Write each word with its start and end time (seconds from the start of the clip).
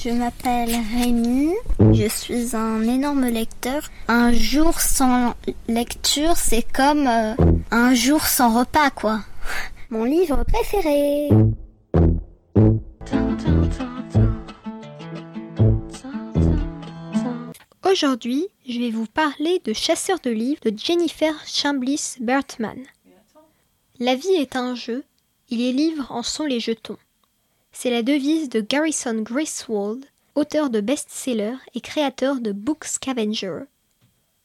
Je 0.00 0.10
m'appelle 0.10 0.70
Rémi, 0.94 1.54
je 1.92 2.06
suis 2.08 2.54
un 2.54 2.82
énorme 2.82 3.26
lecteur. 3.26 3.82
Un 4.06 4.32
jour 4.32 4.78
sans 4.80 5.34
lecture, 5.66 6.36
c'est 6.36 6.62
comme 6.62 7.08
euh, 7.08 7.34
un 7.72 7.94
jour 7.94 8.24
sans 8.24 8.60
repas, 8.60 8.90
quoi. 8.90 9.22
Mon 9.90 10.04
livre 10.04 10.44
préféré. 10.44 11.30
Aujourd'hui, 17.84 18.46
je 18.68 18.78
vais 18.78 18.90
vous 18.90 19.06
parler 19.06 19.60
de 19.64 19.72
Chasseur 19.72 20.20
de 20.20 20.30
livres 20.30 20.60
de 20.64 20.78
Jennifer 20.78 21.34
Chambliss 21.44 22.18
Bertman. 22.20 22.84
La 23.98 24.14
vie 24.14 24.36
est 24.38 24.54
un 24.54 24.76
jeu, 24.76 25.02
et 25.50 25.56
les 25.56 25.72
livres 25.72 26.06
en 26.10 26.22
sont 26.22 26.44
les 26.44 26.60
jetons. 26.60 26.98
C'est 27.72 27.90
la 27.90 28.02
devise 28.02 28.48
de 28.48 28.60
Garrison 28.60 29.22
Griswold, 29.22 30.04
auteur 30.34 30.70
de 30.70 30.80
best-sellers 30.80 31.58
et 31.74 31.80
créateur 31.80 32.40
de 32.40 32.52
Book 32.52 32.84
Scavenger. 32.84 33.60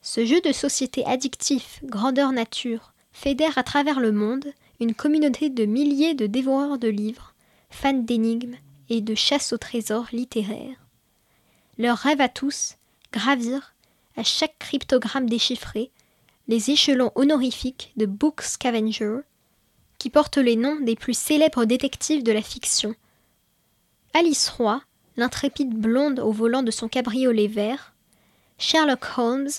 Ce 0.00 0.24
jeu 0.24 0.40
de 0.40 0.52
société 0.52 1.04
addictif, 1.04 1.80
grandeur 1.82 2.32
nature, 2.32 2.92
fédère 3.12 3.58
à 3.58 3.64
travers 3.64 3.98
le 3.98 4.12
monde 4.12 4.46
une 4.78 4.94
communauté 4.94 5.50
de 5.50 5.64
milliers 5.64 6.14
de 6.14 6.26
dévoreurs 6.26 6.78
de 6.78 6.88
livres, 6.88 7.34
fans 7.70 7.92
d'énigmes 7.92 8.56
et 8.88 9.00
de 9.00 9.14
chasse 9.14 9.52
au 9.52 9.58
trésor 9.58 10.06
littéraire. 10.12 10.76
Leur 11.78 11.98
rêve 11.98 12.20
à 12.20 12.28
tous, 12.28 12.76
gravir, 13.12 13.74
à 14.16 14.22
chaque 14.22 14.58
cryptogramme 14.58 15.28
déchiffré, 15.28 15.90
les 16.48 16.70
échelons 16.70 17.10
honorifiques 17.16 17.92
de 17.96 18.06
Book 18.06 18.42
Scavenger, 18.42 19.20
qui 19.98 20.10
portent 20.10 20.36
les 20.36 20.56
noms 20.56 20.80
des 20.80 20.94
plus 20.94 21.18
célèbres 21.18 21.64
détectives 21.64 22.22
de 22.22 22.32
la 22.32 22.42
fiction. 22.42 22.94
Alice 24.18 24.48
Roy, 24.48 24.80
l'intrépide 25.18 25.74
blonde 25.74 26.20
au 26.20 26.32
volant 26.32 26.62
de 26.62 26.70
son 26.70 26.88
cabriolet 26.88 27.48
vert, 27.48 27.92
Sherlock 28.56 29.04
Holmes, 29.18 29.50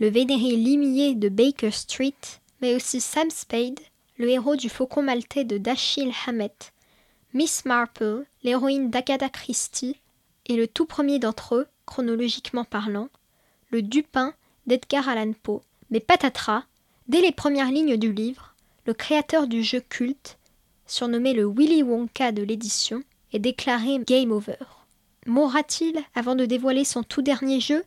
le 0.00 0.08
vénéré 0.08 0.56
limier 0.56 1.14
de 1.14 1.28
Baker 1.28 1.70
Street, 1.70 2.14
mais 2.62 2.74
aussi 2.74 3.02
Sam 3.02 3.28
Spade, 3.28 3.78
le 4.16 4.30
héros 4.30 4.56
du 4.56 4.70
Faucon 4.70 5.02
maltais 5.02 5.44
de 5.44 5.58
Dashiell 5.58 6.12
Hammett, 6.26 6.72
Miss 7.34 7.66
Marple, 7.66 8.24
l'héroïne 8.42 8.88
d'Agatha 8.88 9.28
Christie, 9.28 10.00
et 10.46 10.56
le 10.56 10.66
tout 10.66 10.86
premier 10.86 11.18
d'entre 11.18 11.54
eux, 11.54 11.66
chronologiquement 11.84 12.64
parlant, 12.64 13.10
le 13.68 13.82
Dupin 13.82 14.32
d'Edgar 14.66 15.10
Allan 15.10 15.34
Poe. 15.42 15.60
Mais 15.90 16.00
patatras, 16.00 16.64
dès 17.06 17.20
les 17.20 17.32
premières 17.32 17.70
lignes 17.70 17.98
du 17.98 18.14
livre, 18.14 18.54
le 18.86 18.94
créateur 18.94 19.46
du 19.46 19.62
jeu 19.62 19.82
culte, 19.86 20.38
surnommé 20.86 21.34
le 21.34 21.44
Willy 21.46 21.82
Wonka 21.82 22.32
de 22.32 22.42
l'édition, 22.42 23.04
est 23.32 23.38
déclaré 23.38 23.98
game 24.06 24.32
over. 24.32 24.56
Mourra-t-il 25.26 25.98
avant 26.14 26.34
de 26.34 26.46
dévoiler 26.46 26.84
son 26.84 27.02
tout 27.02 27.22
dernier 27.22 27.60
jeu? 27.60 27.84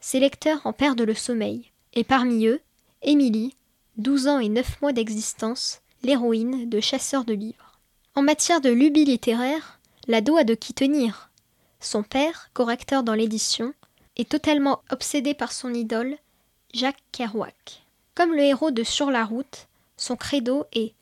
Ses 0.00 0.20
lecteurs 0.20 0.60
en 0.66 0.72
perdent 0.72 1.00
le 1.00 1.14
sommeil, 1.14 1.70
et 1.94 2.04
parmi 2.04 2.46
eux, 2.46 2.60
Émilie, 3.02 3.56
12 3.96 4.28
ans 4.28 4.38
et 4.38 4.48
9 4.48 4.82
mois 4.82 4.92
d'existence, 4.92 5.80
l'héroïne 6.02 6.68
de 6.68 6.80
Chasseurs 6.80 7.24
de 7.24 7.32
livres. 7.32 7.80
En 8.14 8.22
matière 8.22 8.60
de 8.60 8.70
lubie 8.70 9.04
littéraire, 9.04 9.80
l'ado 10.06 10.36
a 10.36 10.44
de 10.44 10.54
qui 10.54 10.74
tenir? 10.74 11.30
Son 11.80 12.02
père, 12.02 12.50
correcteur 12.52 13.02
dans 13.02 13.14
l'édition, 13.14 13.74
est 14.16 14.28
totalement 14.28 14.82
obsédé 14.90 15.34
par 15.34 15.52
son 15.52 15.72
idole, 15.74 16.16
Jacques 16.72 17.02
Kerouac. 17.12 17.82
Comme 18.14 18.32
le 18.32 18.42
héros 18.42 18.70
de 18.70 18.84
Sur 18.84 19.10
la 19.10 19.24
route, 19.24 19.66
son 19.96 20.16
credo 20.16 20.64
est 20.72 20.92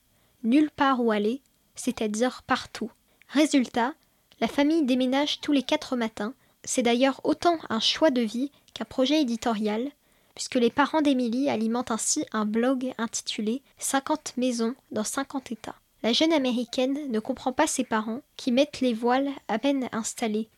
nulle 0.44 0.70
part 0.70 1.00
où 1.00 1.10
aller, 1.10 1.40
c'est-à-dire 1.74 2.42
partout. 2.46 2.90
Résultat, 3.32 3.94
la 4.40 4.46
famille 4.46 4.82
déménage 4.82 5.40
tous 5.40 5.52
les 5.52 5.62
quatre 5.62 5.96
matins. 5.96 6.34
C'est 6.64 6.82
d'ailleurs 6.82 7.18
autant 7.24 7.56
un 7.70 7.80
choix 7.80 8.10
de 8.10 8.20
vie 8.20 8.50
qu'un 8.74 8.84
projet 8.84 9.22
éditorial, 9.22 9.90
puisque 10.34 10.56
les 10.56 10.68
parents 10.68 11.00
d'Émilie 11.00 11.48
alimentent 11.48 11.90
ainsi 11.90 12.26
un 12.32 12.44
blog 12.44 12.92
intitulé 12.98 13.62
50 13.78 14.34
maisons 14.36 14.74
dans 14.90 15.02
50 15.02 15.50
États. 15.50 15.76
La 16.02 16.12
jeune 16.12 16.34
américaine 16.34 17.10
ne 17.10 17.20
comprend 17.20 17.54
pas 17.54 17.66
ses 17.66 17.84
parents 17.84 18.20
qui 18.36 18.52
mettent 18.52 18.82
les 18.82 18.92
voiles 18.92 19.30
à 19.48 19.58
peine 19.58 19.88
installés. 19.92 20.50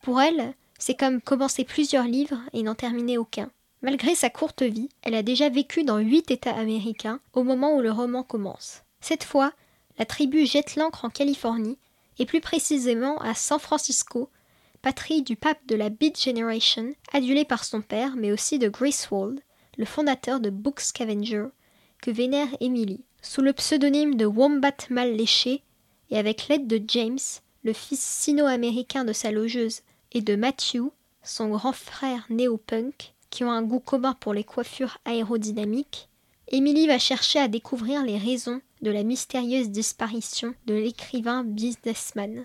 Pour 0.00 0.18
elle, 0.22 0.54
c'est 0.78 0.98
comme 0.98 1.20
commencer 1.20 1.64
plusieurs 1.64 2.06
livres 2.06 2.40
et 2.54 2.62
n'en 2.62 2.74
terminer 2.74 3.18
aucun. 3.18 3.50
Malgré 3.82 4.14
sa 4.14 4.30
courte 4.30 4.62
vie, 4.62 4.88
elle 5.02 5.16
a 5.16 5.22
déjà 5.22 5.50
vécu 5.50 5.84
dans 5.84 5.98
huit 5.98 6.30
États 6.30 6.56
américains 6.56 7.20
au 7.34 7.42
moment 7.42 7.76
où 7.76 7.82
le 7.82 7.92
roman 7.92 8.22
commence. 8.22 8.84
Cette 9.02 9.24
fois, 9.24 9.52
la 9.98 10.06
tribu 10.06 10.46
jette 10.46 10.76
l'ancre 10.76 11.04
en 11.04 11.10
Californie, 11.10 11.76
et 12.18 12.26
plus 12.26 12.40
précisément 12.40 13.18
à 13.18 13.34
San 13.34 13.58
Francisco, 13.58 14.30
patrie 14.82 15.22
du 15.22 15.36
pape 15.36 15.64
de 15.66 15.74
la 15.74 15.88
Beat 15.88 16.20
Generation, 16.20 16.94
adulé 17.12 17.44
par 17.44 17.64
son 17.64 17.82
père, 17.82 18.14
mais 18.16 18.32
aussi 18.32 18.58
de 18.58 18.68
Griswold, 18.68 19.40
le 19.76 19.84
fondateur 19.84 20.40
de 20.40 20.50
Book 20.50 20.80
Scavenger, 20.80 21.46
que 22.00 22.10
vénère 22.10 22.48
Emily. 22.60 23.00
Sous 23.22 23.42
le 23.42 23.52
pseudonyme 23.52 24.14
de 24.14 24.26
Wombat 24.26 24.76
Mal 24.90 25.16
Léché, 25.16 25.62
et 26.10 26.18
avec 26.18 26.48
l'aide 26.48 26.66
de 26.66 26.80
James, 26.86 27.18
le 27.64 27.72
fils 27.72 28.00
sino-américain 28.00 29.04
de 29.04 29.12
sa 29.12 29.32
logeuse, 29.32 29.80
et 30.12 30.20
de 30.20 30.36
Matthew, 30.36 30.90
son 31.22 31.48
grand 31.48 31.72
frère 31.72 32.24
néo-punk, 32.30 33.14
qui 33.30 33.44
ont 33.44 33.50
un 33.50 33.62
goût 33.62 33.80
commun 33.80 34.14
pour 34.14 34.32
les 34.32 34.44
coiffures 34.44 34.98
aérodynamiques, 35.04 36.08
Emily 36.48 36.86
va 36.86 36.98
chercher 36.98 37.40
à 37.40 37.48
découvrir 37.48 38.04
les 38.04 38.18
raisons 38.18 38.60
de 38.86 38.92
la 38.92 39.02
mystérieuse 39.02 39.70
disparition 39.70 40.54
de 40.66 40.74
l'écrivain 40.74 41.42
businessman. 41.42 42.44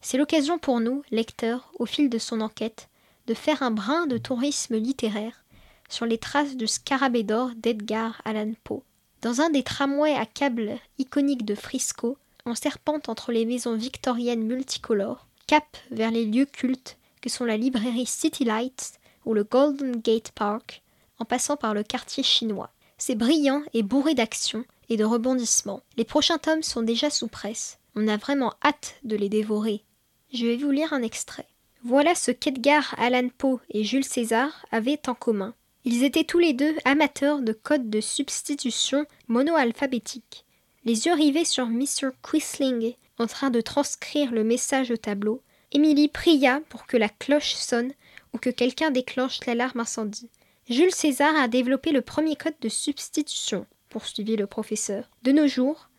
C'est 0.00 0.16
l'occasion 0.16 0.58
pour 0.58 0.80
nous, 0.80 1.02
lecteurs, 1.10 1.70
au 1.78 1.84
fil 1.84 2.08
de 2.08 2.16
son 2.16 2.40
enquête, 2.40 2.88
de 3.26 3.34
faire 3.34 3.62
un 3.62 3.72
brin 3.72 4.06
de 4.06 4.16
tourisme 4.16 4.76
littéraire 4.76 5.44
sur 5.90 6.06
les 6.06 6.16
traces 6.16 6.56
du 6.56 6.66
scarabée 6.66 7.24
d'or 7.24 7.50
d'Edgar 7.56 8.22
Allan 8.24 8.54
Poe. 8.64 8.82
Dans 9.20 9.42
un 9.42 9.50
des 9.50 9.62
tramways 9.62 10.14
à 10.14 10.24
câbles 10.24 10.78
iconiques 10.96 11.44
de 11.44 11.54
Frisco, 11.54 12.16
on 12.46 12.54
serpente 12.54 13.10
entre 13.10 13.30
les 13.30 13.44
maisons 13.44 13.76
victoriennes 13.76 14.44
multicolores, 14.44 15.26
cap 15.46 15.76
vers 15.90 16.10
les 16.10 16.24
lieux 16.24 16.46
cultes 16.46 16.96
que 17.20 17.28
sont 17.28 17.44
la 17.44 17.58
librairie 17.58 18.06
City 18.06 18.44
Lights 18.44 18.94
ou 19.26 19.34
le 19.34 19.44
Golden 19.44 19.96
Gate 19.96 20.32
Park, 20.32 20.80
en 21.18 21.26
passant 21.26 21.58
par 21.58 21.74
le 21.74 21.82
quartier 21.82 22.22
chinois. 22.22 22.70
C'est 22.96 23.14
brillant 23.14 23.62
et 23.74 23.82
bourré 23.82 24.14
d'action 24.14 24.64
et 24.88 24.96
de 24.96 25.04
rebondissements. 25.04 25.82
Les 25.96 26.04
prochains 26.04 26.38
tomes 26.38 26.62
sont 26.62 26.82
déjà 26.82 27.10
sous 27.10 27.28
presse. 27.28 27.78
On 27.94 28.08
a 28.08 28.16
vraiment 28.16 28.54
hâte 28.64 28.96
de 29.04 29.16
les 29.16 29.28
dévorer. 29.28 29.84
Je 30.32 30.46
vais 30.46 30.56
vous 30.56 30.70
lire 30.70 30.92
un 30.92 31.02
extrait. 31.02 31.46
Voilà 31.84 32.14
ce 32.14 32.30
qu'Edgar 32.30 32.94
Allan 32.98 33.28
Poe 33.36 33.60
et 33.70 33.84
Jules 33.84 34.04
César 34.04 34.64
avaient 34.70 35.08
en 35.08 35.14
commun. 35.14 35.54
Ils 35.84 36.04
étaient 36.04 36.24
tous 36.24 36.38
les 36.38 36.52
deux 36.52 36.74
amateurs 36.84 37.40
de 37.40 37.52
codes 37.52 37.90
de 37.90 38.00
substitution 38.00 39.04
monoalphabétiques. 39.28 40.44
Les 40.84 41.06
yeux 41.06 41.14
rivés 41.14 41.44
sur 41.44 41.66
Mr. 41.66 42.10
Quisling, 42.22 42.94
en 43.18 43.26
train 43.26 43.50
de 43.50 43.60
transcrire 43.60 44.30
le 44.30 44.44
message 44.44 44.90
au 44.90 44.96
tableau, 44.96 45.42
Émilie 45.72 46.08
pria 46.08 46.60
pour 46.68 46.86
que 46.86 46.96
la 46.96 47.08
cloche 47.08 47.54
sonne 47.54 47.92
ou 48.32 48.38
que 48.38 48.50
quelqu'un 48.50 48.90
déclenche 48.90 49.44
l'alarme 49.46 49.80
incendie. 49.80 50.30
Jules 50.68 50.94
César 50.94 51.34
a 51.36 51.48
développé 51.48 51.90
le 51.90 52.02
premier 52.02 52.36
code 52.36 52.54
de 52.60 52.68
substitution, 52.68 53.66
poursuivit 53.92 54.36
le 54.36 54.46
professeur. 54.46 55.04
De 55.22 55.32
nos 55.32 55.46
jours, 55.46 55.90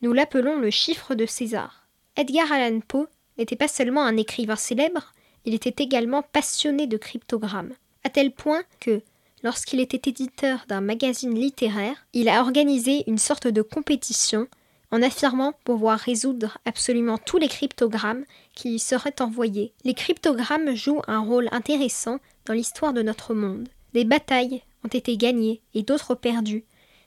nous 0.00 0.14
l'appelons 0.14 0.58
le 0.58 0.70
chiffre 0.70 1.14
de 1.14 1.26
César. 1.26 1.86
Edgar 2.16 2.50
Allan 2.50 2.80
Poe 2.80 3.08
n'était 3.36 3.56
pas 3.56 3.68
seulement 3.68 4.02
un 4.02 4.16
écrivain 4.16 4.56
célèbre, 4.56 5.12
il 5.44 5.54
était 5.54 5.82
également 5.82 6.22
passionné 6.22 6.86
de 6.86 6.96
cryptogrammes, 6.96 7.74
à 8.04 8.08
tel 8.08 8.32
point 8.32 8.62
que, 8.80 9.02
lorsqu'il 9.42 9.80
était 9.80 10.08
éditeur 10.08 10.64
d'un 10.66 10.80
magazine 10.80 11.34
littéraire, 11.34 12.06
il 12.14 12.28
a 12.28 12.40
organisé 12.40 13.04
une 13.06 13.18
sorte 13.18 13.48
de 13.48 13.62
compétition 13.62 14.48
en 14.90 15.02
affirmant 15.02 15.52
pouvoir 15.64 15.98
résoudre 15.98 16.58
absolument 16.64 17.18
tous 17.18 17.38
les 17.38 17.48
cryptogrammes 17.48 18.24
qui 18.54 18.70
lui 18.70 18.78
seraient 18.78 19.20
envoyés. 19.20 19.72
Les 19.84 19.94
cryptogrammes 19.94 20.74
jouent 20.74 21.02
un 21.06 21.20
rôle 21.20 21.48
intéressant 21.52 22.18
dans 22.46 22.54
l'histoire 22.54 22.92
de 22.92 23.02
notre 23.02 23.34
monde. 23.34 23.68
Des 23.94 24.04
batailles 24.04 24.62
ont 24.84 24.88
été 24.88 25.16
gagnées 25.16 25.60
et 25.74 25.82
d'autres 25.82 26.14
perdues 26.14 26.64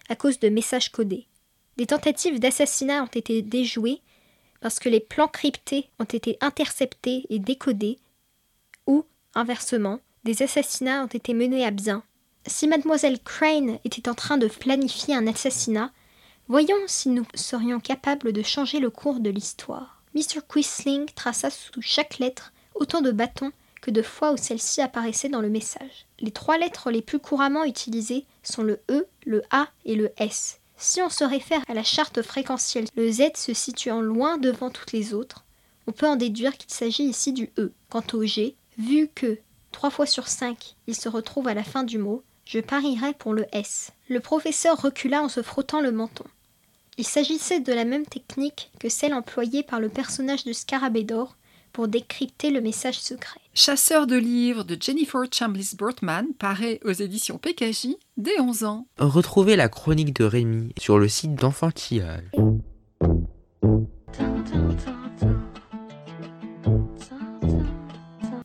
à 0.09 0.15
cause 0.15 0.39
de 0.39 0.49
messages 0.49 0.91
codés. 0.91 1.27
Des 1.77 1.87
tentatives 1.87 2.39
d'assassinat 2.39 3.03
ont 3.03 3.07
été 3.07 3.41
déjouées 3.41 4.01
parce 4.61 4.79
que 4.79 4.89
les 4.89 4.99
plans 4.99 5.27
cryptés 5.27 5.89
ont 5.99 6.05
été 6.05 6.37
interceptés 6.41 7.25
et 7.29 7.39
décodés, 7.39 7.99
ou, 8.87 9.05
inversement, 9.33 9.99
des 10.23 10.41
assassinats 10.41 11.03
ont 11.03 11.07
été 11.07 11.33
menés 11.33 11.65
à 11.65 11.71
bien. 11.71 12.03
Si 12.47 12.67
mademoiselle 12.67 13.19
Crane 13.19 13.79
était 13.83 14.09
en 14.09 14.15
train 14.15 14.37
de 14.37 14.47
planifier 14.47 15.15
un 15.15 15.27
assassinat, 15.27 15.91
voyons 16.47 16.75
si 16.87 17.09
nous 17.09 17.25
serions 17.35 17.79
capables 17.79 18.33
de 18.33 18.41
changer 18.41 18.79
le 18.79 18.89
cours 18.89 19.19
de 19.19 19.29
l'histoire. 19.29 20.03
Mr. 20.13 20.41
Quisling 20.47 21.05
traça 21.13 21.49
sous 21.49 21.81
chaque 21.81 22.19
lettre 22.19 22.53
autant 22.73 23.01
de 23.01 23.11
bâtons 23.11 23.51
que 23.85 23.91
de 23.91 24.01
fois 24.01 24.31
où 24.31 24.37
celle-ci 24.37 24.81
apparaissait 24.81 25.29
dans 25.29 25.41
le 25.41 25.49
message. 25.49 26.07
Les 26.19 26.31
trois 26.31 26.57
lettres 26.57 26.89
les 26.89 27.03
plus 27.03 27.19
couramment 27.19 27.65
utilisées 27.65 28.25
sont 28.41 28.63
le 28.63 28.79
E, 28.89 29.05
le 29.27 29.43
A 29.51 29.67
et 29.85 29.93
le 29.93 30.11
S. 30.17 30.59
Si 30.75 31.03
on 31.03 31.09
se 31.09 31.23
réfère 31.23 31.61
à 31.67 31.75
la 31.75 31.83
charte 31.83 32.23
fréquentielle, 32.23 32.87
le 32.95 33.11
Z 33.11 33.35
se 33.35 33.53
situant 33.53 34.01
loin 34.01 34.39
devant 34.39 34.71
toutes 34.71 34.91
les 34.91 35.13
autres, 35.13 35.43
On 35.87 35.91
peut 35.91 36.07
en 36.07 36.15
déduire 36.15 36.57
qu'il 36.57 36.71
s'agit 36.71 37.03
ici 37.03 37.31
du 37.31 37.51
E. 37.59 37.71
Quant 37.91 38.03
au 38.13 38.23
G, 38.23 38.55
vu 38.79 39.07
que 39.13 39.37
3 39.71 39.91
fois 39.91 40.07
sur 40.07 40.27
5, 40.27 40.75
il 40.87 40.95
se 40.95 41.07
retrouve 41.07 41.47
à 41.47 41.53
la 41.53 41.63
fin 41.63 41.83
du 41.83 41.99
mot, 41.99 42.23
je 42.45 42.59
parierais 42.59 43.13
pour 43.13 43.35
le 43.35 43.45
S. 43.51 43.91
Le 44.09 44.19
professeur 44.19 44.81
recula 44.81 45.21
en 45.21 45.29
se 45.29 45.43
frottant 45.43 45.81
le 45.81 45.91
menton. 45.91 46.25
Il 46.97 47.05
s'agissait 47.05 47.59
de 47.59 47.71
la 47.71 47.85
même 47.85 48.07
technique 48.07 48.71
que 48.79 48.89
celle 48.89 49.13
employée 49.13 49.61
par 49.61 49.79
le 49.79 49.89
personnage 49.89 50.43
de 50.43 50.53
Scarabée 50.53 51.03
d'or 51.03 51.35
pour 51.75 51.89
décrypter 51.89 52.51
le 52.51 52.61
message 52.61 53.01
secret. 53.01 53.41
Chasseur 53.53 54.07
de 54.07 54.15
livres 54.15 54.63
de 54.63 54.77
Jennifer 54.79 55.23
Chambliss 55.29 55.75
Burtman 55.75 56.27
paraît 56.39 56.79
aux 56.85 56.93
éditions 56.93 57.37
PKJ 57.37 57.97
dès 58.15 58.39
11 58.39 58.63
ans. 58.63 58.87
Retrouvez 58.97 59.57
la 59.57 59.67
chronique 59.67 60.15
de 60.15 60.23
Rémi 60.23 60.73
sur 60.79 60.97
le 60.97 61.09
site 61.09 61.35
d'Enfantillage. 61.35 62.31